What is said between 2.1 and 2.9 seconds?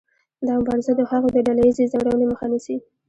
مخه نیسي.